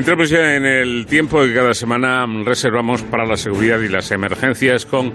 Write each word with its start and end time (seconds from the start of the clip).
Entramos 0.00 0.30
ya 0.30 0.56
en 0.56 0.64
el 0.64 1.04
tiempo 1.04 1.42
que 1.42 1.52
cada 1.52 1.74
semana 1.74 2.26
reservamos 2.42 3.02
para 3.02 3.26
la 3.26 3.36
seguridad 3.36 3.80
y 3.80 3.88
las 3.90 4.10
emergencias 4.12 4.86
con 4.86 5.12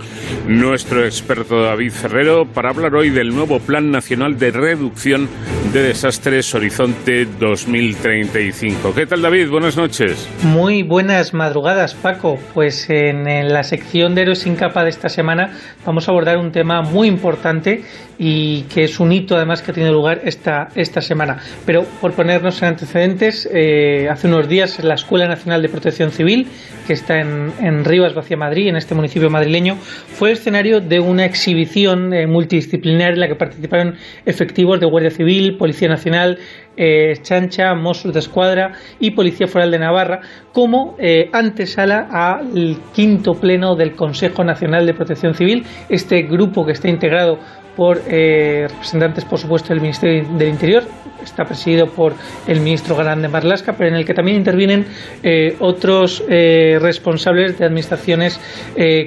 nuestro 0.48 1.04
experto 1.04 1.64
David 1.64 1.92
Ferrero 1.92 2.46
para 2.46 2.70
hablar 2.70 2.94
hoy 2.94 3.10
del 3.10 3.34
nuevo 3.36 3.60
Plan 3.60 3.90
Nacional 3.90 4.38
de 4.38 4.52
Reducción 4.52 5.28
de 5.74 5.82
Desastres 5.82 6.54
Horizonte 6.54 7.26
2035. 7.26 8.94
¿Qué 8.94 9.08
tal 9.08 9.24
David? 9.24 9.50
Buenas 9.50 9.76
noches. 9.76 10.30
Muy 10.44 10.84
buenas 10.84 11.34
madrugadas 11.34 11.96
Paco. 11.96 12.38
Pues 12.54 12.88
en, 12.92 13.26
la 13.52 13.64
sección 13.64 14.14
de 14.14 14.22
Héroes 14.22 14.40
sin 14.40 14.56
capa 14.56 14.84
de 14.84 14.92
esta 14.92 15.10
semana 15.10 15.50
vamos 15.84 16.08
a 16.08 16.12
abordar 16.12 16.38
un 16.38 16.52
tema 16.52 16.84
muy 16.84 17.08
importante 17.08 17.84
y 18.18 18.62
que 18.74 18.84
es 18.84 19.00
un 19.00 19.12
hito 19.12 19.36
además 19.36 19.62
que 19.62 19.72
ha 19.72 19.74
tenido 19.74 19.92
lugar 19.92 20.22
esta, 20.24 20.70
esta 20.76 21.02
semana. 21.02 21.40
Pero 21.66 21.84
por 22.00 22.14
ponernos 22.14 22.62
en 22.62 22.70
antecedentes, 22.70 23.50
eh, 23.52 24.08
hace 24.10 24.28
unos 24.28 24.48
días 24.48 24.75
la 24.84 24.96
Escuela 24.96 25.28
Nacional 25.28 25.62
de 25.62 25.70
Protección 25.70 26.12
Civil, 26.12 26.48
que 26.88 26.94
está 26.94 27.20
en, 27.20 27.52
en 27.60 27.86
Rivas, 27.86 28.14
Vacía 28.14 28.38
Madrid, 28.38 28.68
en 28.68 28.76
este 28.76 28.96
municipio 28.96 29.30
madrileño, 29.30 29.76
fue 29.76 30.32
escenario 30.32 30.82
de 30.82 31.00
una 31.00 31.26
exhibición 31.26 32.14
eh, 32.14 32.28
multidisciplinar 32.28 33.14
en 33.14 33.20
la 33.20 33.28
que 33.28 33.36
participaron 33.36 33.96
efectivos 34.26 34.80
de 34.80 34.86
Guardia 34.86 35.12
Civil, 35.12 35.58
Policía 35.58 35.88
Nacional, 35.88 36.40
eh, 36.78 37.14
Chancha, 37.22 37.74
Mossos 37.74 38.14
de 38.14 38.20
Escuadra 38.20 38.74
y 39.00 39.12
Policía 39.12 39.48
Foral 39.48 39.72
de 39.72 39.80
Navarra 39.80 40.22
como 40.52 40.96
eh, 41.00 41.30
antesala 41.32 42.08
al 42.12 42.78
quinto 42.94 43.36
pleno 43.36 43.76
del 43.76 43.94
Consejo 43.94 44.44
Nacional 44.44 44.86
de 44.86 44.94
Protección 44.94 45.36
Civil, 45.36 45.66
este 45.90 46.24
grupo 46.24 46.66
que 46.66 46.74
está 46.74 46.90
integrado 46.90 47.40
por 47.76 48.02
eh, 48.08 48.68
representantes, 48.70 49.26
por 49.26 49.40
supuesto, 49.40 49.70
del 49.70 49.82
Ministerio 49.82 50.28
del 50.38 50.50
Interior, 50.50 50.84
está 51.24 51.46
presidido 51.46 51.88
por 51.88 52.14
el 52.48 52.60
ministro 52.60 52.96
Galán 52.96 53.22
de 53.22 53.28
Marlasca, 53.28 53.74
pero 53.74 53.90
en 53.90 53.96
el 53.96 54.06
que 54.06 54.14
también 54.14 54.38
intervienen 54.38 54.86
eh, 55.24 55.56
otros 55.60 56.24
eh, 56.30 56.78
responsables 56.82 57.58
de 57.58 57.66
administraciones 57.66 58.40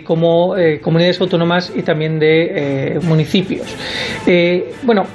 como 0.04 0.54
comunidades 0.82 1.20
autónomas 1.20 1.72
y 1.74 1.82
también 1.82 2.18
de 2.18 2.98
municipios. 3.02 3.66
bueno, 4.82 5.06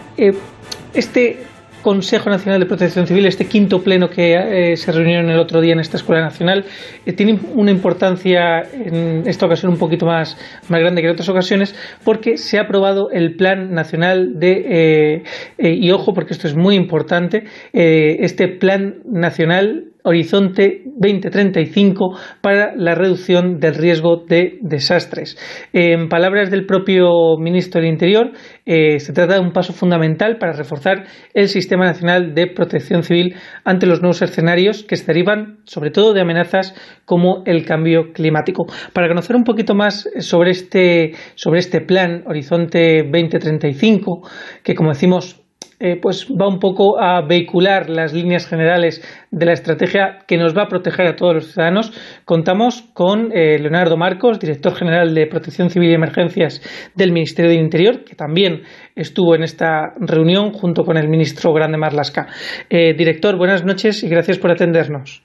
este 0.93 1.52
Consejo 1.83 2.29
Nacional 2.29 2.61
de 2.61 2.65
Protección 2.65 3.05
Civil, 3.05 3.25
este 3.25 3.45
quinto 3.45 3.83
pleno 3.83 4.09
que 4.09 4.71
eh, 4.71 4.77
se 4.77 4.91
reunió 4.91 5.19
el 5.19 5.37
otro 5.37 5.59
día 5.61 5.73
en 5.73 5.81
esta 5.81 5.97
Escuela 5.97 6.21
Nacional, 6.21 6.65
eh, 7.05 7.11
tiene 7.11 7.37
una 7.53 7.71
importancia 7.71 8.61
en 8.61 9.27
esta 9.27 9.45
ocasión 9.45 9.73
un 9.73 9.77
poquito 9.77 10.05
más, 10.05 10.37
más 10.69 10.79
grande 10.79 11.01
que 11.01 11.07
en 11.07 11.13
otras 11.13 11.29
ocasiones, 11.29 11.75
porque 12.03 12.37
se 12.37 12.57
ha 12.57 12.61
aprobado 12.61 13.11
el 13.11 13.35
Plan 13.35 13.73
Nacional 13.73 14.39
de, 14.39 15.23
eh, 15.57 15.73
y 15.75 15.91
ojo, 15.91 16.13
porque 16.13 16.33
esto 16.33 16.47
es 16.47 16.55
muy 16.55 16.75
importante, 16.75 17.43
este 17.73 18.47
Plan 18.47 18.95
Nacional 19.05 19.92
Horizonte 20.03 20.83
2035 20.85 22.17
para 22.41 22.75
la 22.75 22.95
reducción 22.95 23.59
del 23.59 23.75
riesgo 23.75 24.23
de 24.27 24.59
desastres. 24.61 25.37
En 25.71 26.09
palabras 26.09 26.51
del 26.51 26.65
propio 26.65 27.37
ministro 27.39 27.81
del 27.81 27.91
Interior, 27.91 28.31
eh, 28.65 28.99
se 28.99 29.13
trata 29.13 29.35
de 29.35 29.39
un 29.39 29.51
paso 29.51 29.73
fundamental 29.73 30.37
para 30.37 30.53
reforzar 30.53 31.05
el 31.33 31.47
Sistema 31.47 31.85
Nacional 31.85 32.33
de 32.33 32.47
Protección 32.47 33.03
Civil 33.03 33.35
ante 33.63 33.85
los 33.85 34.01
nuevos 34.01 34.21
escenarios 34.21 34.83
que 34.83 34.95
se 34.95 35.05
derivan 35.05 35.59
sobre 35.65 35.91
todo 35.91 36.13
de 36.13 36.21
amenazas 36.21 36.75
como 37.05 37.43
el 37.45 37.65
cambio 37.65 38.13
climático. 38.13 38.65
Para 38.93 39.07
conocer 39.07 39.35
un 39.35 39.43
poquito 39.43 39.75
más 39.75 40.09
sobre 40.19 40.51
este, 40.51 41.13
sobre 41.35 41.59
este 41.59 41.81
plan 41.81 42.23
Horizonte 42.27 43.03
2035, 43.03 44.27
que 44.63 44.75
como 44.75 44.89
decimos 44.89 45.42
eh, 45.83 45.99
pues 46.01 46.29
va 46.29 46.47
un 46.47 46.59
poco 46.59 46.97
a 46.97 47.21
vehicular 47.27 47.89
las 47.89 48.13
líneas 48.13 48.47
generales 48.47 49.03
de 49.31 49.45
la 49.45 49.51
estrategia 49.51 50.19
que 50.25 50.37
nos 50.37 50.55
va 50.57 50.63
a 50.63 50.67
proteger 50.69 51.07
a 51.07 51.17
todos 51.17 51.33
los 51.33 51.51
ciudadanos. 51.51 51.91
Contamos 52.23 52.83
con 52.93 53.33
eh, 53.33 53.59
Leonardo 53.59 53.97
Marcos, 53.97 54.39
director 54.39 54.73
general 54.73 55.13
de 55.13 55.27
Protección 55.27 55.69
Civil 55.69 55.89
y 55.89 55.93
Emergencias 55.93 56.61
del 56.95 57.11
Ministerio 57.11 57.51
del 57.51 57.59
Interior, 57.59 58.05
que 58.05 58.15
también 58.15 58.63
estuvo 58.95 59.35
en 59.35 59.43
esta 59.43 59.93
reunión 59.99 60.53
junto 60.53 60.85
con 60.85 60.95
el 60.95 61.09
ministro 61.09 61.51
Grande 61.51 61.77
Marlasca. 61.77 62.27
Eh, 62.69 62.93
director, 62.93 63.37
buenas 63.37 63.65
noches 63.65 64.05
y 64.05 64.07
gracias 64.07 64.39
por 64.39 64.51
atendernos. 64.51 65.21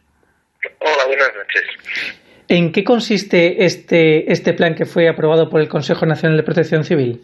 Hola, 0.81 1.07
buenas 1.07 1.31
noches. 1.37 2.13
¿En 2.49 2.73
qué 2.73 2.83
consiste 2.83 3.65
este, 3.65 4.33
este 4.33 4.55
plan 4.55 4.75
que 4.75 4.87
fue 4.87 5.09
aprobado 5.09 5.49
por 5.49 5.61
el 5.61 5.69
Consejo 5.69 6.05
Nacional 6.05 6.37
de 6.37 6.43
Protección 6.43 6.83
Civil? 6.83 7.21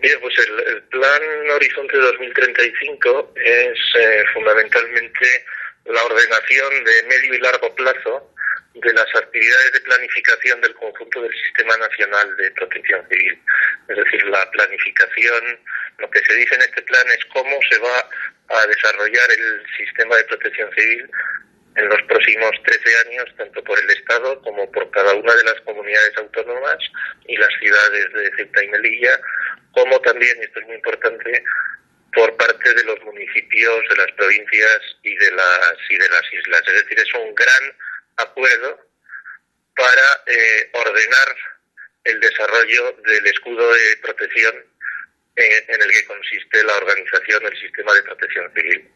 Bien, 0.00 0.18
pues 0.20 0.34
el, 0.38 0.82
plan 0.84 1.22
Horizonte 1.50 1.96
2035 1.98 3.34
es 3.36 3.78
eh, 3.98 4.24
fundamentalmente 4.32 5.44
la 5.84 6.02
ordenación 6.04 6.84
de 6.84 7.02
medio 7.02 7.34
y 7.34 7.38
largo 7.38 7.74
plazo 7.74 8.34
de 8.74 8.92
las 8.94 9.14
actividades 9.14 9.72
de 9.72 9.80
planificación 9.80 10.60
del 10.62 10.74
conjunto 10.74 11.20
del 11.20 11.32
Sistema 11.32 11.76
Nacional 11.76 12.34
de 12.36 12.50
Protección 12.52 13.06
Civil. 13.10 13.42
Es 13.88 13.96
decir, 13.96 14.24
la 14.24 14.50
planificación, 14.52 15.58
lo 15.98 16.10
que 16.10 16.20
se 16.20 16.34
dice 16.34 16.54
en 16.54 16.62
este 16.62 16.82
plan 16.82 17.06
es 17.08 17.24
cómo 17.26 17.58
se 17.70 17.78
va 17.78 18.08
a 18.48 18.66
desarrollar 18.66 19.30
el 19.32 19.62
sistema 19.76 20.16
de 20.16 20.24
protección 20.24 20.70
civil 20.76 21.10
en 21.76 21.88
los 21.88 22.02
próximos 22.02 22.50
13 22.64 23.08
años, 23.08 23.24
tanto 23.36 23.62
por 23.64 23.78
el 23.78 23.90
Estado 23.90 24.40
como 24.42 24.70
por 24.72 24.90
cada 24.90 25.14
una 25.14 25.34
de 25.34 25.44
las 25.44 25.60
comunidades 25.60 26.16
autónomas 26.16 26.78
y 27.26 27.36
las 27.36 27.50
ciudades 27.60 28.12
de 28.12 28.32
Ceuta 28.36 28.64
y 28.64 28.68
Melilla, 28.68 29.20
como 29.72 30.00
también, 30.00 30.42
esto 30.42 30.60
es 30.60 30.66
muy 30.66 30.76
importante, 30.76 31.44
por 32.12 32.36
parte 32.36 32.74
de 32.74 32.84
los 32.84 33.00
municipios, 33.04 33.88
de 33.88 33.96
las 33.96 34.12
provincias 34.12 34.80
y 35.02 35.14
de 35.14 35.30
las, 35.32 35.76
y 35.88 35.96
de 35.96 36.08
las 36.08 36.32
islas. 36.32 36.62
Es 36.66 36.74
decir, 36.82 36.98
es 36.98 37.14
un 37.14 37.34
gran 37.34 37.76
acuerdo 38.16 38.80
para 39.76 40.22
eh, 40.26 40.70
ordenar 40.72 41.36
el 42.04 42.20
desarrollo 42.20 42.92
del 43.06 43.26
escudo 43.26 43.72
de 43.72 43.96
protección 44.02 44.54
en 45.36 45.82
el 45.82 45.90
que 45.90 46.04
consiste 46.04 46.64
la 46.64 46.76
organización 46.76 47.42
del 47.44 47.58
sistema 47.58 47.94
de 47.94 48.02
protección 48.02 48.52
civil. 48.52 48.90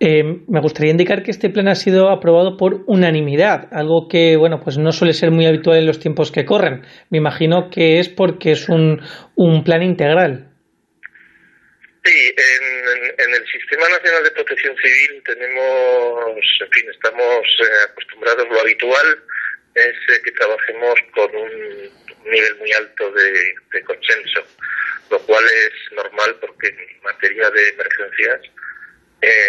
Eh, 0.00 0.22
me 0.46 0.60
gustaría 0.60 0.92
indicar 0.92 1.24
que 1.24 1.32
este 1.32 1.50
plan 1.50 1.66
ha 1.66 1.74
sido 1.74 2.10
aprobado 2.10 2.56
por 2.56 2.84
unanimidad, 2.86 3.68
algo 3.72 4.06
que 4.08 4.36
bueno 4.36 4.60
pues 4.62 4.78
no 4.78 4.92
suele 4.92 5.12
ser 5.12 5.32
muy 5.32 5.46
habitual 5.46 5.78
en 5.78 5.86
los 5.86 5.98
tiempos 5.98 6.30
que 6.30 6.44
corren. 6.44 6.86
Me 7.10 7.18
imagino 7.18 7.68
que 7.68 7.98
es 7.98 8.08
porque 8.08 8.52
es 8.52 8.68
un, 8.68 9.02
un 9.34 9.64
plan 9.64 9.82
integral. 9.82 10.48
Sí, 12.04 12.34
en, 12.36 13.34
el 13.34 13.46
Sistema 13.46 13.88
Nacional 13.88 14.24
de 14.24 14.30
Protección 14.30 14.74
Civil 14.76 15.22
tenemos, 15.24 16.40
en 16.60 16.70
fin, 16.70 16.90
estamos 16.90 17.44
eh, 17.60 17.90
acostumbrados, 17.90 18.48
lo 18.48 18.60
habitual 18.60 19.22
es 19.74 19.94
eh, 20.08 20.20
que 20.24 20.32
trabajemos 20.32 20.94
con 21.12 21.36
un 21.36 22.30
nivel 22.30 22.56
muy 22.58 22.72
alto 22.72 23.10
de, 23.10 23.32
de 23.72 23.82
consenso, 23.84 24.46
lo 25.10 25.18
cual 25.20 25.44
es 25.44 25.92
normal 25.92 26.36
porque 26.40 26.68
en 26.68 27.02
materia 27.02 27.50
de 27.50 27.68
emergencias 27.68 28.40
eh, 29.20 29.47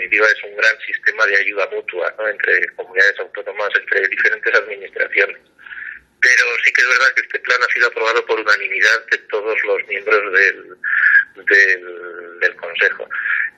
definitiva 0.00 0.26
es 0.26 0.42
un 0.44 0.56
gran 0.56 0.80
sistema 0.80 1.26
de 1.26 1.36
ayuda 1.36 1.68
mutua 1.72 2.14
entre 2.30 2.66
comunidades 2.74 3.18
autónomas, 3.20 3.68
entre 3.76 4.08
diferentes 4.08 4.54
administraciones. 4.54 5.36
Pero 6.20 6.44
sí 6.64 6.72
que 6.72 6.80
es 6.80 6.88
verdad 6.88 7.14
que 7.14 7.22
este 7.22 7.40
plan 7.40 7.58
ha 7.62 7.72
sido 7.72 7.88
aprobado 7.88 8.24
por 8.26 8.40
unanimidad 8.40 9.06
de 9.10 9.18
todos 9.30 9.56
los 9.64 9.86
miembros 9.88 10.32
del, 10.32 10.76
del, 12.40 12.56
Consejo. 12.56 13.08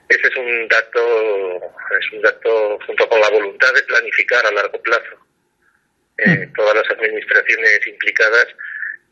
Ese 0.08 0.28
es 0.28 0.36
un 0.36 0.68
dato, 0.68 1.60
es 1.98 2.12
un 2.12 2.22
dato 2.22 2.78
junto 2.86 3.08
con 3.08 3.20
la 3.20 3.30
voluntad 3.30 3.72
de 3.74 3.82
planificar 3.82 4.46
a 4.46 4.52
largo 4.52 4.80
plazo. 4.82 5.26
Eh, 6.18 6.46
mm. 6.46 6.52
todas 6.54 6.74
las 6.76 6.90
administraciones 6.90 7.86
implicadas 7.86 8.46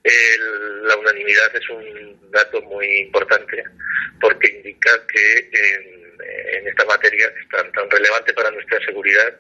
la 0.03 0.97
unanimidad 0.97 1.55
es 1.55 1.69
un 1.69 2.31
dato 2.31 2.63
muy 2.63 2.87
importante 3.01 3.63
porque 4.21 4.49
indica 4.49 4.91
que 5.07 6.00
en, 6.31 6.69
esta 6.69 6.85
materia 6.85 7.33
tan, 7.51 7.71
tan 7.73 7.91
relevante 7.91 8.33
para 8.35 8.51
nuestra 8.51 8.79
seguridad 8.85 9.35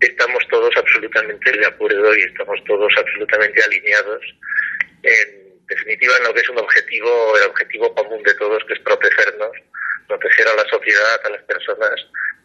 estamos 0.00 0.46
todos 0.48 0.74
absolutamente 0.76 1.52
de 1.52 1.66
acuerdo 1.66 2.14
y 2.14 2.20
estamos 2.20 2.62
todos 2.64 2.92
absolutamente 2.96 3.62
alineados 3.62 4.22
en 5.02 5.66
definitiva 5.66 6.16
en 6.16 6.24
lo 6.24 6.34
que 6.34 6.40
es 6.40 6.48
un 6.48 6.58
objetivo, 6.58 7.36
el 7.36 7.50
objetivo 7.50 7.94
común 7.94 8.22
de 8.22 8.34
todos 8.34 8.64
que 8.64 8.74
es 8.74 8.80
protegernos, 8.80 9.52
proteger 10.06 10.48
a 10.48 10.56
la 10.56 10.68
sociedad, 10.68 11.20
a 11.24 11.30
las 11.30 11.42
personas 11.42 11.94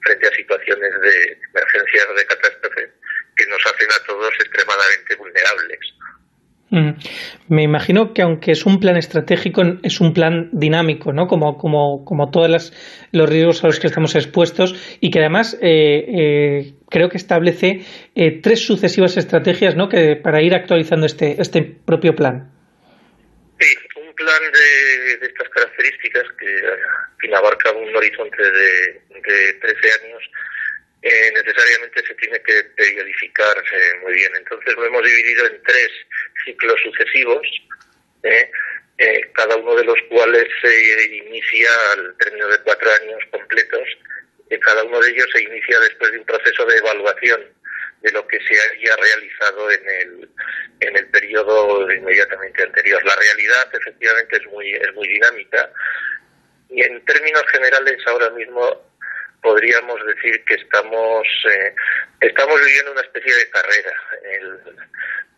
frente 0.01 0.27
a 0.27 0.35
situaciones 0.35 1.01
de 1.01 1.37
emergencias 1.53 2.15
de 2.15 2.25
catástrofe 2.25 2.91
que 3.37 3.47
nos 3.47 3.65
hacen 3.65 3.87
a 3.91 4.05
todos 4.05 4.33
extremadamente 4.39 5.15
vulnerables. 5.15 5.79
Me 7.49 7.61
imagino 7.61 8.13
que 8.15 8.23
aunque 8.23 8.51
es 8.51 8.65
un 8.65 8.79
plan 8.79 8.97
estratégico, 8.97 9.61
es 9.83 10.01
un 10.01 10.11
plan 10.11 10.49
dinámico, 10.51 11.13
¿no? 11.13 11.27
Como, 11.27 11.55
como, 11.55 12.03
como 12.03 12.31
todos 12.31 12.73
los 13.11 13.29
riesgos 13.29 13.63
a 13.63 13.67
los 13.67 13.79
que 13.79 13.85
estamos 13.85 14.15
expuestos 14.15 14.97
y 14.99 15.11
que 15.11 15.19
además 15.19 15.55
eh, 15.61 16.05
eh, 16.07 16.73
creo 16.89 17.09
que 17.09 17.17
establece 17.17 17.81
eh, 18.15 18.39
tres 18.41 18.65
sucesivas 18.65 19.17
estrategias, 19.17 19.75
¿no? 19.75 19.87
Que 19.87 20.15
para 20.15 20.41
ir 20.41 20.55
actualizando 20.55 21.05
este, 21.05 21.39
este 21.39 21.61
propio 21.61 22.15
plan. 22.15 22.49
Sí, 23.59 23.75
un 23.95 24.15
plan 24.15 24.41
de, 24.51 25.27
estas 25.27 25.49
características 25.49 26.23
que, 26.39 27.33
abarca 27.35 27.71
un 27.71 27.95
horizonte 27.95 28.43
de, 28.43 29.01
de 29.09 29.53
13 29.59 30.05
años 30.05 30.23
eh, 31.03 31.31
necesariamente 31.35 32.05
se 32.07 32.15
tiene 32.15 32.41
que 32.41 32.63
periodificar 32.75 33.61
muy 34.01 34.13
bien. 34.13 34.31
Entonces 34.35 34.73
lo 34.75 34.85
hemos 34.85 35.03
dividido 35.03 35.47
en 35.47 35.61
tres 35.63 35.89
ciclos 36.45 36.79
sucesivos, 36.81 37.45
¿eh? 38.23 38.49
Eh, 38.99 39.31
cada 39.33 39.57
uno 39.57 39.75
de 39.75 39.83
los 39.83 39.97
cuales 40.07 40.47
se 40.61 41.05
inicia 41.07 41.69
al 41.93 42.15
término 42.17 42.47
de 42.47 42.59
cuatro 42.59 42.89
años 43.01 43.19
completos, 43.31 43.87
cada 44.61 44.83
uno 44.83 44.99
de 45.01 45.09
ellos 45.09 45.27
se 45.33 45.41
inicia 45.41 45.79
después 45.79 46.11
de 46.11 46.19
un 46.19 46.25
proceso 46.25 46.65
de 46.67 46.77
evaluación 46.77 47.41
de 48.01 48.11
lo 48.11 48.25
que 48.27 48.37
se 48.39 48.53
haya 48.53 48.95
realizado 48.95 49.71
en 49.71 49.89
el, 49.89 50.29
en 50.81 50.95
el 50.95 51.07
periodo 51.07 51.91
inmediatamente 51.91 52.63
anterior. 52.63 53.03
La 53.03 53.15
realidad 53.15 53.67
efectivamente 53.73 54.37
es 54.37 54.45
muy, 54.45 54.71
es 54.73 54.93
muy 54.93 55.07
dinámica 55.07 55.71
y 56.69 56.81
en 56.83 57.03
términos 57.05 57.43
generales 57.51 57.97
ahora 58.05 58.29
mismo 58.29 58.92
podríamos 59.43 60.03
decir 60.05 60.43
que 60.45 60.55
estamos, 60.55 61.27
eh, 61.51 61.75
estamos 62.21 62.59
viviendo 62.65 62.93
una 62.93 63.01
especie 63.01 63.35
de 63.35 63.49
carrera, 63.49 63.93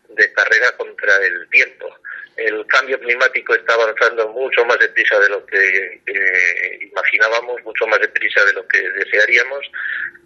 de 0.08 0.32
carrera 0.32 0.72
contra 0.78 1.16
el 1.26 1.48
tiempo. 1.50 1.94
El 2.36 2.64
cambio 2.68 3.00
climático 3.00 3.54
está 3.54 3.74
avanzando 3.74 4.28
mucho 4.28 4.64
más 4.64 4.78
deprisa 4.78 5.18
de 5.18 5.28
lo 5.28 5.44
que 5.44 6.00
eh, 6.06 6.78
imaginábamos, 6.82 7.62
mucho 7.64 7.86
más 7.86 7.98
deprisa 8.00 8.44
de 8.44 8.52
lo 8.52 8.66
que 8.68 8.80
desearíamos. 8.90 9.66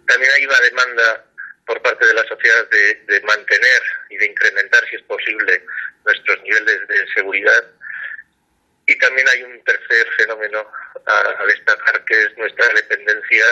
También 0.05 0.31
hay 0.37 0.45
una 0.45 0.59
demanda 0.59 1.25
por 1.65 1.81
parte 1.81 2.05
de 2.05 2.13
la 2.13 2.23
sociedad 2.25 2.69
de, 2.69 3.21
mantener 3.21 3.81
y 4.09 4.17
de 4.17 4.25
incrementar, 4.25 4.83
si 4.89 4.97
es 4.97 5.01
posible, 5.03 5.63
nuestros 6.05 6.41
niveles 6.43 6.87
de 6.87 7.07
seguridad. 7.15 7.65
Y 8.85 8.97
también 8.97 9.27
hay 9.29 9.43
un 9.43 9.63
tercer 9.63 10.07
fenómeno 10.17 10.67
a 11.05 11.45
destacar, 11.47 12.03
que 12.05 12.19
es 12.19 12.37
nuestra 12.37 12.67
dependencia 12.73 13.45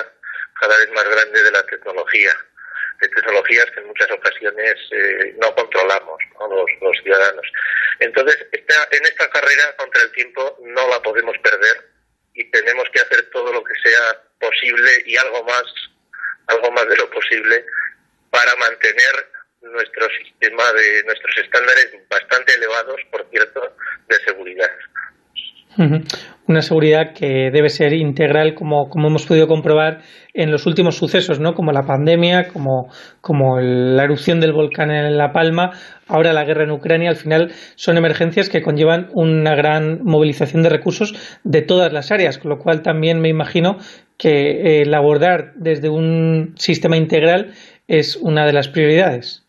cada 0.60 0.78
vez 0.78 0.92
más 0.92 1.08
grande 1.10 1.44
de 1.44 1.52
la 1.52 1.64
tecnología, 1.66 2.32
de 3.02 3.08
tecnologías 3.10 3.66
que 3.72 3.80
en 3.80 3.88
muchas 3.88 4.12
ocasiones 4.12 4.76
eh, 4.92 5.36
no 5.42 5.54
controlamos 5.56 6.20
Los, 6.82 6.98
ciudadanos. 7.04 7.48
Entonces, 8.00 8.38
en 8.52 9.06
esta 9.06 9.30
carrera 9.30 9.76
contra 9.78 10.02
el 10.02 10.12
tiempo 10.12 10.58
no 10.62 10.88
la 10.90 11.02
podemos 11.02 11.38
perder 11.40 11.90
y 12.34 12.50
tenemos 12.52 12.88
que 12.94 13.02
hacer 13.02 13.30
todo 13.32 13.52
lo 13.52 13.64
que 13.64 13.74
sea 13.84 14.22
posible 14.40 14.92
y 15.06 15.18
algo 15.18 15.44
más, 15.44 15.66
algo 16.48 16.72
más 16.72 16.88
de 16.88 16.98
lo 16.98 17.10
posible 17.10 17.66
para 18.30 18.56
mantener 18.56 19.30
nuestro 19.62 20.08
sistema 20.10 20.72
de 20.74 21.04
nuestros 21.04 21.38
estándares 21.38 21.92
bastante 22.10 22.54
elevados, 22.54 23.02
por 23.12 23.28
cierto, 23.30 23.76
de 24.08 24.16
seguridad. 24.26 24.72
Una 26.48 26.62
seguridad 26.62 27.14
que 27.14 27.52
debe 27.54 27.70
ser 27.70 27.94
integral, 27.94 28.54
como, 28.54 28.90
como 28.90 29.08
hemos 29.08 29.26
podido 29.26 29.48
comprobar 29.48 30.02
en 30.34 30.52
los 30.52 30.66
últimos 30.66 30.98
sucesos, 30.98 31.40
¿no? 31.40 31.54
como 31.54 31.72
la 31.72 31.84
pandemia, 31.84 32.50
como, 32.50 32.92
como 33.22 33.60
la 33.60 34.04
erupción 34.04 34.40
del 34.42 34.52
volcán 34.52 34.92
en 34.92 35.18
La 35.18 35.31
Palma, 35.31 35.72
ahora 36.08 36.34
la 36.34 36.44
guerra 36.44 36.64
en 36.64 36.72
Ucrania. 36.72 37.10
Al 37.10 37.16
final 37.16 37.54
son 37.76 37.98
emergencias 37.98 38.50
que 38.50 38.62
conllevan 38.62 39.10
una 39.14 39.56
gran 39.56 40.00
movilización 40.04 40.64
de 40.64 40.70
recursos 40.70 41.40
de 41.44 41.62
todas 41.62 41.94
las 41.94 42.12
áreas, 42.12 42.38
con 42.40 42.50
lo 42.50 42.58
cual 42.58 42.81
también 42.81 43.22
me 43.22 43.30
imagino 43.30 43.78
que 44.18 44.30
eh, 44.30 44.81
el 44.81 44.94
abordar 44.94 45.54
desde 45.56 45.90
un 45.90 46.56
sistema 46.58 46.98
integral 46.98 47.54
es 47.88 48.18
una 48.18 48.46
de 48.46 48.54
las 48.54 48.68
prioridades. 48.68 49.46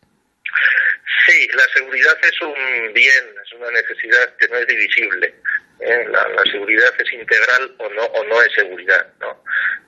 Sí, 1.25 1.47
la 1.53 1.63
seguridad 1.73 2.17
es 2.21 2.41
un 2.41 2.93
bien, 2.93 3.23
es 3.43 3.53
una 3.53 3.69
necesidad 3.71 4.35
que 4.39 4.47
no 4.47 4.57
es 4.57 4.67
divisible. 4.67 5.35
¿Eh? 5.81 6.05
La, 6.09 6.43
seguridad 6.51 6.93
es 6.99 7.13
integral 7.13 7.75
o 7.77 7.89
no 7.89 8.03
o 8.03 8.23
no 8.25 8.41
es 8.41 8.53
seguridad 8.53 9.07
no 9.19 9.43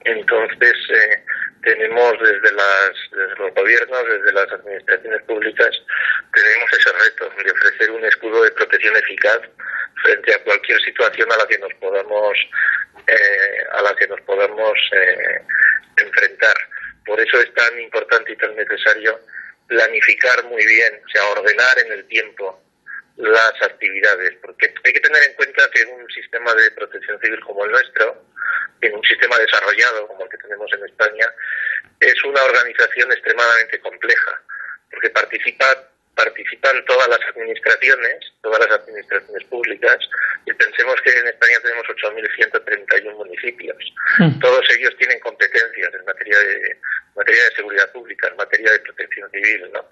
entonces 0.06 0.74
eh, 0.90 1.24
tenemos 1.64 2.14
desde 2.20 2.52
las 2.54 2.92
desde 3.12 3.36
los 3.38 3.54
gobiernos 3.54 4.04
desde 4.08 4.34
las 4.34 4.52
administraciones 4.52 5.22
públicas 5.24 5.70
tenemos 6.34 6.74
ese 6.74 6.92
reto 6.92 7.30
de 7.44 7.52
ofrecer 7.52 7.92
un 7.92 8.06
escudo 8.06 8.44
de 8.44 8.52
protección 8.52 8.96
eficaz 8.98 9.40
frente 10.04 10.34
a 10.34 10.44
cualquier 10.44 10.80
situación 10.82 11.32
a 11.32 11.38
la 11.38 11.48
que 11.48 11.60
nos 11.60 11.74
podamos 11.76 12.38
eh, 13.08 13.64
a 13.72 13.82
la 13.82 13.96
que 13.96 14.08
nos 14.08 14.22
podamos 14.22 14.80
enfrentar 15.98 16.56
por 17.06 17.20
eso 17.20 17.40
es 17.40 17.54
tan 17.54 17.80
importante 17.80 18.32
y 18.32 18.38
tan 18.38 18.56
necesario 18.56 19.20
planificar 19.68 20.44
muy 20.46 20.66
bien 20.66 21.02
o 21.06 21.10
sea 21.10 21.26
ordenar 21.30 21.80
en 21.86 21.92
el 21.94 22.08
tiempo 22.08 22.63
las 23.18 23.54
actividades, 23.62 24.34
porque 24.42 24.74
hay 24.84 24.94
que 24.94 25.00
tener 25.00 25.24
en 25.24 25.36
cuenta 25.36 25.70
que 25.72 25.84
un 25.86 26.08
sistema 26.10 26.54
de 26.56 26.72
protección 26.72 27.20
civil 27.22 27.40
como 27.42 27.66
el 27.66 27.72
nuestro, 27.72 28.26
en 28.82 28.96
un 28.96 29.04
sistema 29.04 29.38
desarrollado 29.38 30.08
como 30.08 30.24
el 30.24 30.30
que 30.30 30.38
tenemos 30.38 30.72
en 30.74 30.86
España, 30.86 31.26
es 32.00 32.24
una 32.26 32.44
organización 32.44 33.12
extremadamente 33.12 33.80
compleja, 33.80 34.42
porque 34.90 35.10
participa, 35.10 35.66
participan 36.16 36.84
todas 36.86 37.08
las 37.08 37.20
administraciones, 37.30 38.34
todas 38.42 38.60
las 38.60 38.80
administraciones 38.80 39.44
públicas, 39.46 39.98
y 40.46 40.54
pensemos 40.54 40.96
que 41.02 41.12
en 41.12 41.28
España 41.28 41.60
tenemos 41.62 41.86
8.131 41.88 43.16
municipios. 43.16 43.78
Hmm. 44.20 44.40
Todos 44.40 44.66
ellos 44.78 44.96
tienen 44.98 45.20
competencias 45.20 45.94
en 45.94 46.06
materia 46.06 46.38
de, 46.40 46.78
materia 47.16 47.44
de 47.44 47.56
seguridad 47.56 47.92
pública, 47.92 48.28
en 48.28 48.36
materia 48.38 48.72
de 48.72 48.80
protección 48.80 49.30
civil, 49.32 49.72
¿no? 49.74 49.88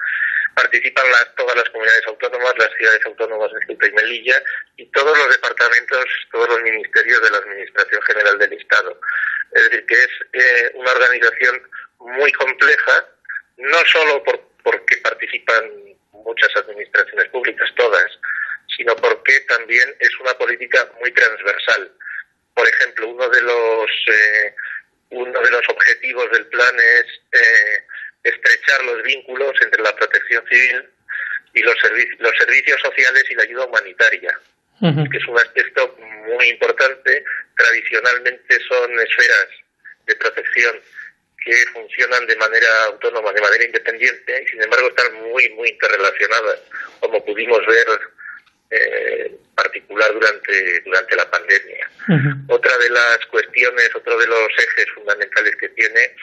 participan 0.56 1.10
las, 1.12 1.36
todas 1.36 1.56
las 1.56 1.70
comunidades 1.70 2.06
autónomas, 2.08 2.54
las 2.58 2.72
ciudades 2.78 3.06
autónomas 3.06 3.52
de 3.54 3.66
Ceuta 3.66 3.88
y 3.88 3.92
Melilla 3.92 4.44
y 4.78 4.86
todos 4.92 5.18
los 5.18 5.30
departamentos, 5.30 6.06
todos 6.32 6.50
los 6.50 6.62
ministerios 6.62 7.22
de 7.22 7.30
la 7.32 7.38
Administración 7.38 8.02
General 8.04 8.38
del 8.38 8.54
Estado. 8.54 9.00
Es 9.54 9.64
decir, 9.64 9.86
que 9.86 9.96
es 9.96 10.10
eh, 10.34 10.72
una 10.76 10.92
organización 10.92 11.62
muy 12.00 12.32
compleja, 12.34 13.06
no 13.58 13.78
solo 13.86 14.24
por, 14.24 14.42
porque 14.64 14.98
participan 14.98 15.72
muchas 16.12 16.56
administraciones 16.56 17.28
públicas, 17.30 17.70
todas, 17.76 18.20
sino 18.78 18.96
porque 18.96 19.40
también 19.72 19.96
es 20.00 20.10
una 20.20 20.34
política 20.34 20.86
muy 21.00 21.12
transversal. 21.14 21.92
Por 22.54 22.68
ejemplo, 22.68 23.08
uno 23.08 23.30
de 23.30 23.42
los 23.42 23.90
eh, 24.08 24.54
uno 25.12 25.40
de 25.42 25.50
los 25.50 25.62
objetivos 25.70 26.30
del 26.32 26.46
plan 26.48 26.76
es 26.78 27.06
eh, 27.32 27.84
estrechar 28.24 28.84
los 28.84 29.02
vínculos 29.04 29.54
entre 29.62 29.82
la 29.82 29.96
protección 29.96 30.44
civil 30.50 30.90
y 31.54 31.62
los, 31.62 31.76
los 32.20 32.38
servicios 32.38 32.82
sociales 32.82 33.24
y 33.30 33.36
la 33.36 33.44
ayuda 33.44 33.66
humanitaria, 33.66 34.38
que 34.80 35.18
es 35.18 35.28
un 35.28 35.38
aspecto 35.38 35.98
muy 36.00 36.50
importante. 36.50 37.24
Tradicionalmente 37.56 38.60
son 38.68 39.00
esferas 39.00 39.48
de 40.06 40.16
protección 40.16 40.82
que 41.46 41.54
funcionan 41.74 42.28
de 42.28 42.36
manera 42.36 42.68
autónoma, 42.88 43.32
de 43.32 43.42
manera 43.42 43.66
independiente, 43.66 44.44
y 44.44 44.48
sin 44.48 44.62
embargo 44.62 44.90
están 44.90 45.14
muy, 45.14 45.50
muy 45.52 45.70
interrelacionadas, 45.70 46.60
como 47.00 47.24
pudimos 47.26 47.66
ver 47.66 47.88
eh, 48.72 49.36
particular 49.56 50.14
durante, 50.14 50.80
durante 50.82 51.16
la 51.16 51.30
pandemia. 51.30 51.92
Otra 52.48 52.78
de 52.78 52.90
las 52.90 53.26
cuestiones, 53.28 53.90
otro 53.96 54.18
de 54.18 54.28
los 54.28 54.50
ejes 54.58 54.86
fundamentales 54.96 55.56
que 55.58 55.70
tiene 55.70 56.16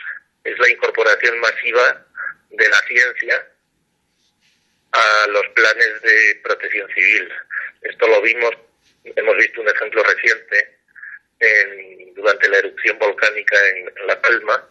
es 0.44 0.58
la 0.58 0.68
incorporación 0.68 1.38
masiva 1.40 2.06
de 2.50 2.68
la 2.68 2.80
ciencia 2.88 3.46
a 4.92 5.26
los 5.28 5.46
planes 5.54 6.02
de 6.02 6.40
protección 6.42 6.88
civil. 6.94 7.28
Esto 7.82 8.08
lo 8.08 8.22
vimos, 8.22 8.50
hemos 9.04 9.36
visto 9.36 9.60
un 9.60 9.68
ejemplo 9.68 10.02
reciente 10.02 10.77
durante 12.14 12.48
la 12.48 12.58
erupción 12.58 12.98
volcánica 12.98 13.56
en, 13.76 14.06
La 14.06 14.20
Palma. 14.20 14.68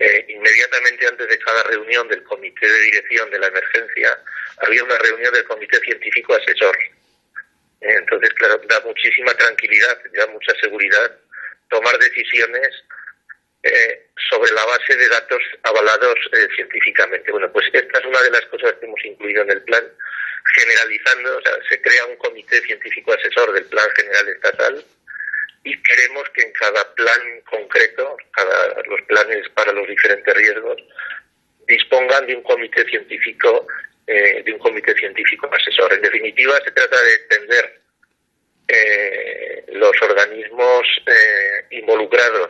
Eh, 0.00 0.26
inmediatamente 0.28 1.06
antes 1.06 1.28
de 1.28 1.38
cada 1.38 1.62
reunión 1.64 2.08
del 2.08 2.22
comité 2.24 2.66
de 2.66 2.80
dirección 2.80 3.30
de 3.30 3.38
la 3.38 3.46
emergencia, 3.46 4.18
había 4.58 4.82
una 4.84 4.98
reunión 4.98 5.32
del 5.32 5.44
comité 5.44 5.78
científico 5.80 6.34
asesor. 6.34 6.76
entonces, 7.80 8.30
claro, 8.34 8.60
da 8.68 8.80
muchísima 8.80 9.32
tranquilidad, 9.34 9.98
da 10.12 10.26
mucha 10.28 10.52
seguridad 10.60 11.18
tomar 11.68 11.96
decisiones 11.98 12.68
eh, 13.62 14.06
sobre 14.28 14.52
la 14.52 14.64
base 14.66 14.96
de 14.96 15.08
datos 15.08 15.42
avalados 15.62 16.16
eh, 16.32 16.48
científicamente. 16.54 17.30
Bueno, 17.30 17.50
pues 17.52 17.66
esta 17.72 17.98
es 17.98 18.04
una 18.04 18.20
de 18.22 18.30
las 18.30 18.44
cosas 18.46 18.74
que 18.74 18.86
hemos 18.86 19.04
incluido 19.04 19.42
en 19.42 19.50
el 19.50 19.62
plan, 19.62 19.84
generalizando, 20.54 21.38
o 21.38 21.42
sea, 21.42 21.52
se 21.68 21.80
crea 21.80 22.04
un 22.06 22.16
comité 22.16 22.60
científico 22.62 23.12
asesor 23.12 23.52
del 23.52 23.64
plan 23.66 23.88
general 23.96 24.28
estatal 24.28 24.84
y 25.64 25.82
queremos 25.82 26.28
que 26.30 26.42
en 26.42 26.52
cada 26.52 26.94
plan 26.94 27.40
concreto, 27.50 28.16
cada 28.32 28.82
los 28.82 29.02
planes 29.02 29.48
para 29.54 29.72
los 29.72 29.88
diferentes 29.88 30.34
riesgos, 30.34 30.76
dispongan 31.66 32.26
de 32.26 32.36
un 32.36 32.42
comité 32.42 32.84
científico, 32.84 33.66
eh, 34.06 34.42
de 34.44 34.52
un 34.52 34.58
comité 34.58 34.94
científico 34.94 35.48
asesor. 35.50 35.92
En 35.94 36.02
definitiva, 36.02 36.54
se 36.64 36.70
trata 36.70 37.02
de 37.02 37.14
extender 37.14 37.80
los 39.74 39.92
organismos 40.00 40.86
involucrados 41.70 42.48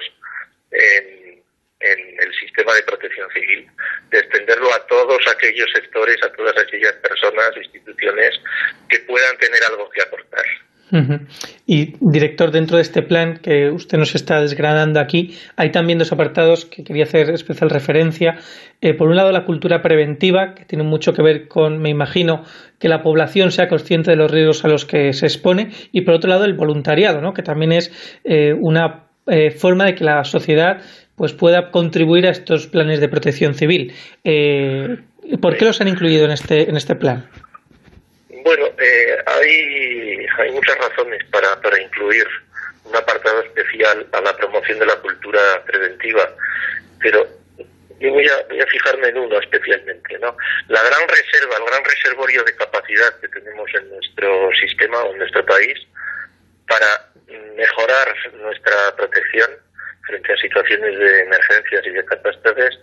en, 0.71 1.43
el 1.81 2.35
sistema 2.41 2.73
de 2.75 2.83
protección 2.83 3.31
civil, 3.33 3.69
de 4.11 4.19
extenderlo 4.19 4.73
a 4.73 4.87
todos 4.87 5.19
aquellos 5.29 5.69
sectores, 5.75 6.17
a 6.23 6.33
todas 6.33 6.57
aquellas 6.57 6.93
personas, 6.95 7.55
instituciones 7.57 8.41
que 8.89 9.01
puedan 9.01 9.37
tener 9.37 9.63
algo 9.69 9.91
que 9.91 10.01
aportar. 10.01 10.45
Y 11.67 11.95
director, 12.01 12.51
dentro 12.51 12.77
de 12.77 12.83
este 12.83 13.03
plan 13.03 13.39
que 13.43 13.71
usted 13.71 13.99
nos 13.99 14.15
está 14.15 14.41
desgranando 14.41 15.01
aquí, 15.01 15.35
hay 15.57 15.71
también 15.71 15.99
dos 15.99 16.13
apartados 16.13 16.67
que 16.67 16.85
quería 16.85 17.05
hacer 17.05 17.31
especial 17.31 17.71
referencia. 17.71 18.37
Eh, 18.81 18.95
por 18.95 19.09
un 19.09 19.17
lado, 19.17 19.33
la 19.33 19.45
cultura 19.45 19.83
preventiva, 19.83 20.55
que 20.55 20.65
tiene 20.65 20.85
mucho 20.85 21.13
que 21.13 21.23
ver 21.23 21.49
con, 21.49 21.79
me 21.79 21.91
imagino, 21.91 22.45
que 22.79 22.89
la 22.89 23.03
población 23.03 23.51
sea 23.51 23.69
consciente 23.69 24.11
de 24.11 24.17
los 24.17 24.31
riesgos 24.31 24.65
a 24.65 24.69
los 24.69 24.85
que 24.85 25.13
se 25.13 25.27
expone. 25.27 25.71
Y 25.91 26.03
por 26.03 26.15
otro 26.15 26.31
lado, 26.31 26.45
el 26.45 26.55
voluntariado, 26.55 27.21
¿no? 27.21 27.33
que 27.33 27.43
también 27.43 27.73
es 27.73 27.91
eh, 28.25 28.55
una 28.59 29.07
eh, 29.27 29.51
forma 29.51 29.87
de 29.87 29.95
que 29.95 30.05
la 30.05 30.23
sociedad 30.25 30.83
pues, 31.17 31.33
pueda 31.33 31.71
contribuir 31.71 32.27
a 32.27 32.31
estos 32.31 32.67
planes 32.67 33.01
de 33.01 33.09
protección 33.09 33.55
civil. 33.55 33.93
¿Por 35.41 35.57
qué 35.57 35.65
los 35.65 35.81
han 35.81 35.89
incluido 35.89 36.27
en 36.27 36.33
este, 36.33 36.69
en 36.69 36.77
este 36.77 36.95
plan? 36.95 37.25
Bueno, 38.45 38.67
eh, 38.79 39.17
hay, 39.25 40.27
hay 40.39 40.51
muchas 40.53 40.77
razones 40.77 41.25
para, 41.33 41.59
para 41.63 41.81
incluir 41.81 42.27
un 42.85 42.95
apartado 42.95 43.43
especial 43.43 44.07
a 44.13 44.21
la 44.21 44.37
promoción 44.37 44.79
de 44.79 44.85
la 44.85 44.97
cultura 44.97 45.65
preventiva, 45.65 46.29
pero 47.01 47.27
yo 47.99 48.11
voy 48.11 48.29
a, 48.29 48.43
voy 48.51 48.61
a 48.61 48.67
fijarme 48.67 49.09
en 49.09 49.17
uno 49.17 49.41
especialmente, 49.41 50.19
¿no? 50.19 50.37
La 50.69 50.83
gran 50.83 51.09
reserva, 51.09 51.57
el 51.57 51.65
gran 51.65 51.85
reservorio 51.85 52.45
de 52.45 52.55
capacidad 52.57 53.19
que 53.19 53.29
tenemos 53.29 53.71
en 53.77 53.89
nuestro 53.89 54.51
sistema 54.61 55.03
o 55.05 55.13
en 55.13 55.19
nuestro 55.21 55.43
país 55.47 55.79
para 56.69 57.09
mejorar 57.57 58.15
nuestra 58.35 58.95
protección 58.95 59.51
frente 60.07 60.33
a 60.35 60.37
situaciones 60.37 60.99
de 60.99 61.21
emergencias 61.23 61.87
y 61.87 61.91
de 61.91 62.05
catástrofes 62.05 62.79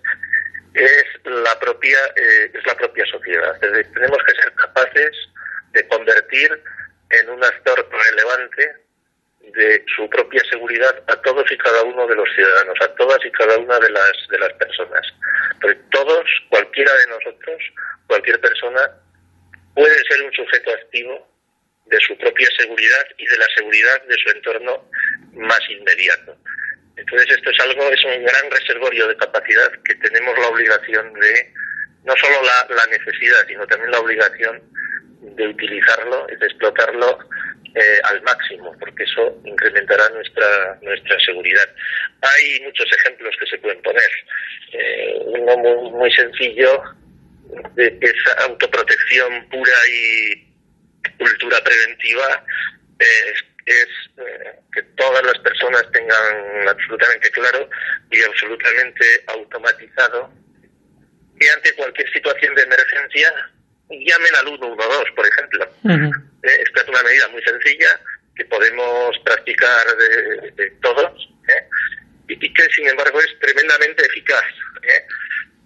es 0.74 1.06
la 1.26 1.60
propia 1.60 1.98
eh, 2.16 2.50
es 2.52 2.66
la 2.66 2.76
propia 2.76 3.06
sociedad. 3.06 3.60
tenemos 3.60 4.18
que 4.26 4.34
ser 4.42 4.54
capaces 4.54 5.12
de 5.72 5.88
convertir 5.88 6.64
en 7.10 7.30
un 7.30 7.44
actor 7.44 7.90
relevante 7.90 8.76
de 9.54 9.84
su 9.96 10.10
propia 10.10 10.42
seguridad 10.50 11.04
a 11.08 11.16
todos 11.22 11.52
y 11.52 11.58
cada 11.58 11.84
uno 11.84 12.08
de 12.08 12.16
los 12.16 12.30
ciudadanos, 12.36 12.78
a 12.82 12.96
todas 12.96 13.20
y 13.26 13.32
cada 13.32 13.58
una 13.58 13.80
de 13.80 13.90
las 13.90 14.12
de 14.30 14.40
las 14.40 14.54
personas. 14.54 15.02
Porque 15.60 15.80
todos, 15.92 16.24
cualquiera 16.50 16.92
de 16.94 17.08
nosotros, 17.08 17.58
cualquier 18.08 18.40
persona 18.40 18.92
puede 19.76 19.98
ser 20.10 20.22
un 20.24 20.34
sujeto 20.34 20.72
activo 20.72 21.28
de 21.86 21.98
su 22.00 22.18
propia 22.18 22.48
seguridad 22.58 23.06
y 23.18 23.26
de 23.26 23.38
la 23.38 23.48
seguridad 23.56 24.02
de 24.04 24.16
su 24.24 24.30
entorno 24.36 24.90
más 25.34 25.60
inmediato. 25.70 26.38
Entonces 26.96 27.38
esto 27.38 27.50
es 27.50 27.60
algo, 27.62 27.84
es 27.90 28.04
un 28.06 28.24
gran 28.24 28.52
reservorio 28.52 29.08
de 29.08 29.18
capacidad 29.18 29.72
que 29.84 29.96
tenemos 29.96 30.38
la 30.38 30.48
obligación 30.48 31.14
de, 31.14 31.54
no 32.04 32.16
solo 32.16 32.36
la, 32.44 32.76
la 32.76 32.86
necesidad, 32.88 33.46
sino 33.48 33.66
también 33.68 33.92
la 33.92 34.00
obligación 34.00 34.62
de 35.22 35.48
utilizarlo 35.48 36.28
y 36.32 36.36
de 36.36 36.46
explotarlo 36.46 37.20
eh, 37.76 38.00
al 38.04 38.22
máximo, 38.24 38.76
porque 38.80 39.04
eso 39.04 39.40
incrementará 39.46 40.10
nuestra 40.10 40.78
nuestra 40.82 41.18
seguridad. 41.22 41.70
Hay 42.22 42.60
muchos 42.62 42.86
ejemplos 43.00 43.34
que 43.40 43.46
se 43.46 43.58
pueden 43.60 43.82
poner. 43.82 44.12
Eh, 44.74 45.20
uno 45.26 45.58
muy, 45.92 46.12
sencillo 46.14 46.84
de 47.76 47.98
esa 48.02 48.46
autoprotección 48.46 49.48
pura 49.50 49.74
y 49.90 50.52
cultura 51.18 51.58
preventiva 51.64 52.44
es, 53.00 53.44
es 53.66 53.88
eh, 54.18 54.60
que 54.74 54.84
todas 54.98 55.24
las 55.24 55.38
personas 55.40 55.84
tengan 55.92 56.68
absolutamente 56.68 57.30
claro 57.32 57.70
y 58.10 58.22
absolutamente 58.22 59.06
automatizado 59.28 60.32
que 61.40 61.50
ante 61.50 61.74
cualquier 61.76 62.12
situación 62.12 62.54
de 62.56 62.64
emergencia 62.64 63.52
llamen 64.00 64.36
al 64.36 64.48
112, 64.48 65.12
por 65.16 65.28
ejemplo. 65.28 65.66
Eh, 66.44 66.64
esta 66.66 66.82
es 66.82 66.88
una 66.88 67.04
medida 67.04 67.28
muy 67.30 67.42
sencilla 67.44 68.00
que 68.36 68.46
podemos 68.46 69.18
practicar 69.26 69.86
de, 69.98 70.72
todos 70.82 71.30
¿eh? 71.50 71.68
y, 72.28 72.54
que, 72.54 72.64
sin 72.76 72.88
embargo, 72.88 73.20
es 73.20 73.40
tremendamente 73.40 74.06
eficaz. 74.06 74.46
¿eh? 74.84 75.06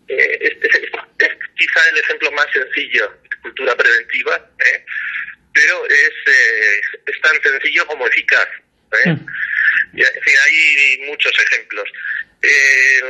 Es, 0.08 0.54
quizá 1.56 1.90
el 1.92 1.98
ejemplo 1.98 2.32
más 2.32 2.48
sencillo 2.52 3.14
de 3.30 3.38
cultura 3.38 3.76
preventiva, 3.76 4.50
pero 5.54 5.86
es, 5.86 6.14
es 7.06 7.22
tan 7.22 7.42
sencillo 7.42 7.86
como 7.88 8.08
eficaz. 8.08 8.48
Y, 9.94 10.02
hay 10.02 10.98
muchos 11.08 11.32
ejemplos. 11.48 11.90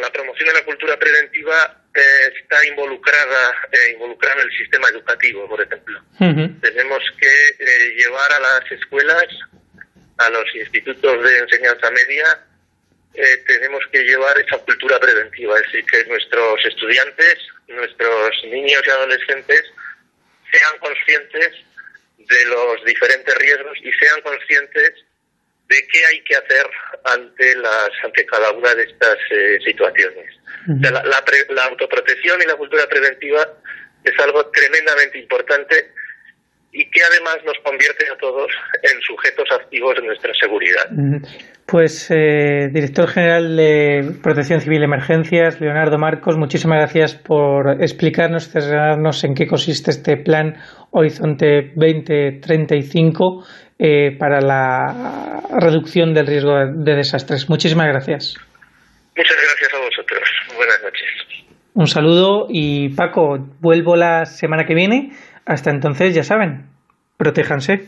la 0.01 0.11
promoción 0.11 0.47
de 0.49 0.53
la 0.53 0.65
cultura 0.65 0.97
preventiva 0.99 1.84
eh, 1.95 2.33
está 2.41 2.67
involucrada 2.67 3.55
eh, 3.71 3.91
involucrada 3.93 4.41
en 4.41 4.47
el 4.49 4.57
sistema 4.57 4.89
educativo, 4.89 5.47
por 5.47 5.61
ejemplo. 5.61 6.01
Tenemos 6.19 7.03
que 7.17 7.47
eh, 7.59 7.95
llevar 7.95 8.33
a 8.33 8.39
las 8.39 8.71
escuelas, 8.71 9.25
a 10.17 10.29
los 10.29 10.43
institutos 10.55 11.23
de 11.23 11.39
enseñanza 11.39 11.89
media, 11.91 12.41
tenemos 13.47 13.81
que 13.93 14.03
llevar 14.03 14.37
esa 14.37 14.57
cultura 14.57 14.99
preventiva, 14.99 15.57
es 15.57 15.63
decir, 15.67 15.85
que 15.85 16.03
nuestros 16.09 16.65
estudiantes, 16.65 17.37
nuestros 17.69 18.43
niños 18.51 18.81
y 18.85 18.89
adolescentes 18.89 19.63
sean 20.51 20.77
conscientes 20.79 21.51
de 22.17 22.45
los 22.45 22.83
diferentes 22.83 23.37
riesgos 23.37 23.77
y 23.81 23.91
sean 23.93 24.21
conscientes 24.21 25.05
de 25.67 25.75
qué 25.91 26.05
hay 26.05 26.23
que 26.23 26.35
hacer 26.35 26.65
ante 27.05 27.55
las 27.55 27.89
ante 28.03 28.25
cada 28.25 28.51
una 28.51 28.73
de 28.75 28.83
estas 28.83 29.17
situaciones. 29.63 30.25
La, 30.67 31.63
autoprotección 31.69 32.41
y 32.43 32.47
la 32.47 32.55
cultura 32.55 32.87
preventiva 32.87 33.47
es 34.03 34.13
algo 34.19 34.49
tremendamente 34.51 35.19
importante 35.19 35.91
y 36.71 36.89
que 36.89 37.01
además 37.09 37.37
nos 37.45 37.57
convierte 37.63 38.05
a 38.11 38.17
todos 38.17 38.51
en 38.83 38.99
sujetos 39.01 39.47
activos 39.51 39.95
de 39.95 40.01
nuestra 40.01 40.33
seguridad. 40.39 40.85
Pues, 41.65 42.11
eh, 42.11 42.67
director 42.71 43.07
general 43.07 43.55
de 43.55 44.11
Protección 44.21 44.59
Civil 44.59 44.81
y 44.81 44.85
Emergencias, 44.85 45.61
Leonardo 45.61 45.97
Marcos, 45.97 46.37
muchísimas 46.37 46.79
gracias 46.79 47.15
por 47.15 47.81
explicarnos, 47.81 48.49
cerrarnos 48.49 49.23
en 49.23 49.33
qué 49.33 49.47
consiste 49.47 49.91
este 49.91 50.17
plan 50.17 50.57
Horizonte 50.91 51.71
2035 51.75 53.45
eh, 53.77 54.15
para 54.17 54.39
la 54.41 55.41
reducción 55.59 56.13
del 56.13 56.27
riesgo 56.27 56.53
de 56.73 56.95
desastres. 56.95 57.49
Muchísimas 57.49 57.87
gracias. 57.87 58.35
Muchas 59.17 59.37
gracias 59.37 59.73
a 59.73 59.79
vosotros. 59.79 60.29
Buenas 60.55 60.81
noches. 60.83 61.25
Un 61.73 61.87
saludo 61.87 62.47
y 62.49 62.95
Paco, 62.95 63.37
vuelvo 63.59 63.95
la 63.95 64.25
semana 64.25 64.65
que 64.65 64.75
viene. 64.75 65.11
Hasta 65.45 65.71
entonces, 65.71 66.15
ya 66.15 66.23
saben, 66.23 66.67
protéjanse. 67.17 67.81